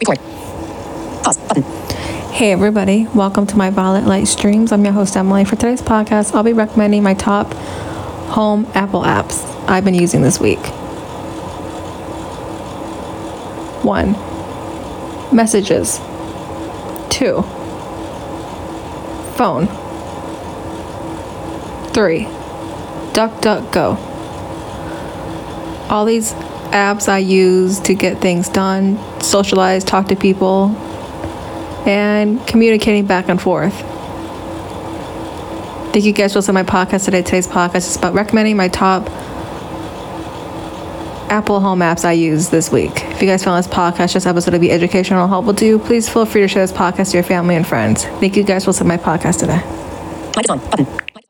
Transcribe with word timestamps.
Record. 0.00 0.18
Pause. 1.22 1.38
Button. 1.48 1.62
Hey 2.32 2.52
everybody, 2.52 3.06
welcome 3.14 3.46
to 3.46 3.56
my 3.56 3.70
Violet 3.70 4.04
Light 4.04 4.26
Streams. 4.26 4.72
I'm 4.72 4.84
your 4.84 4.94
host 4.94 5.16
Emily. 5.16 5.44
For 5.44 5.56
today's 5.56 5.82
podcast, 5.82 6.34
I'll 6.34 6.42
be 6.42 6.52
recommending 6.52 7.02
my 7.02 7.14
top 7.14 7.52
home 8.32 8.66
Apple 8.74 9.02
apps 9.02 9.44
I've 9.68 9.84
been 9.84 9.94
using 9.94 10.22
this 10.22 10.40
week. 10.40 10.58
One, 13.84 14.12
messages. 15.34 15.98
Two, 17.10 17.42
phone. 19.36 19.66
Three, 21.92 22.24
DuckDuckGo. 23.12 23.98
All 25.90 26.04
these 26.06 26.32
apps 26.72 27.08
I 27.08 27.18
use 27.18 27.80
to 27.80 27.94
get 27.94 28.18
things 28.18 28.48
done, 28.48 28.98
socialize, 29.20 29.84
talk 29.84 30.08
to 30.08 30.16
people, 30.16 30.68
and 31.86 32.44
communicating 32.46 33.06
back 33.06 33.28
and 33.28 33.40
forth. 33.40 33.74
Thank 35.92 36.04
you 36.06 36.12
guys 36.12 36.32
for 36.32 36.38
listening 36.38 36.64
to 36.64 36.72
my 36.72 36.84
podcast 36.84 37.04
today. 37.04 37.22
Today's 37.22 37.46
podcast 37.46 37.88
is 37.88 37.96
about 37.96 38.14
recommending 38.14 38.56
my 38.56 38.68
top 38.68 39.08
Apple 41.30 41.60
home 41.60 41.80
apps 41.80 42.04
I 42.04 42.12
use 42.12 42.50
this 42.50 42.70
week. 42.70 42.92
If 43.04 43.22
you 43.22 43.28
guys 43.28 43.42
found 43.44 43.62
this 43.62 43.72
podcast, 43.72 44.14
this 44.14 44.26
episode 44.26 44.50
to 44.52 44.58
be 44.58 44.70
educational 44.70 45.22
and 45.22 45.30
helpful 45.30 45.54
to 45.54 45.66
you, 45.66 45.78
please 45.78 46.08
feel 46.08 46.26
free 46.26 46.42
to 46.42 46.48
share 46.48 46.66
this 46.66 46.76
podcast 46.76 47.10
to 47.12 47.16
your 47.16 47.24
family 47.24 47.56
and 47.56 47.66
friends. 47.66 48.04
Thank 48.04 48.36
you 48.36 48.42
guys 48.42 48.64
for 48.64 48.70
listening 48.70 48.98
to 48.98 49.06
my 49.06 49.18
podcast 49.18 49.40
today. 49.40 49.62
Mic 50.36 50.44
is 50.44 50.50
on. 50.50 50.58
Button. 50.70 51.21